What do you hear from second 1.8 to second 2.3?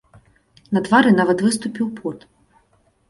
пот.